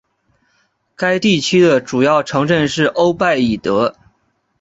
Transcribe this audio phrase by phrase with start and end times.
[0.95, 3.95] 该地区的主要城镇是欧拜伊德。